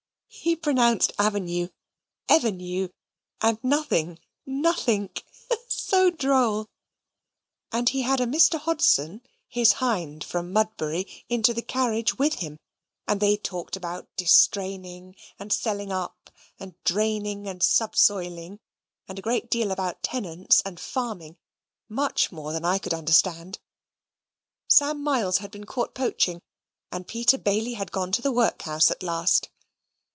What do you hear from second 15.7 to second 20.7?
up, and draining and subsoiling, and a great deal about tenants